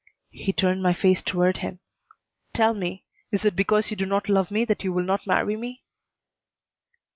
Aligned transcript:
He 0.31 0.51
turned 0.51 0.81
my 0.81 0.93
face 0.93 1.21
toward 1.21 1.57
him. 1.57 1.79
"Tell 2.53 2.73
me. 2.73 3.03
Is 3.31 3.45
it 3.45 3.55
because 3.55 3.91
you 3.91 3.95
do 3.95 4.07
not 4.07 4.29
love 4.29 4.49
me 4.49 4.65
that 4.65 4.83
you 4.83 4.91
will 4.91 5.05
not 5.05 5.27
marry 5.27 5.55
me?" 5.55 5.83